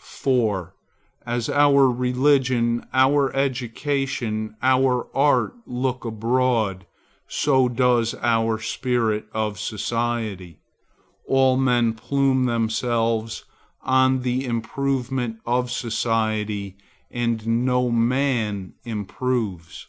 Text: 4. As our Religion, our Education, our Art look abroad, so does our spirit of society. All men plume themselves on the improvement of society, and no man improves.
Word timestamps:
4. 0.00 0.76
As 1.26 1.48
our 1.48 1.90
Religion, 1.90 2.86
our 2.94 3.34
Education, 3.34 4.54
our 4.62 5.08
Art 5.12 5.54
look 5.66 6.04
abroad, 6.04 6.86
so 7.26 7.68
does 7.68 8.14
our 8.22 8.60
spirit 8.60 9.26
of 9.32 9.58
society. 9.58 10.60
All 11.26 11.56
men 11.56 11.94
plume 11.94 12.44
themselves 12.44 13.44
on 13.82 14.20
the 14.22 14.44
improvement 14.44 15.40
of 15.44 15.68
society, 15.68 16.76
and 17.10 17.44
no 17.48 17.90
man 17.90 18.74
improves. 18.84 19.88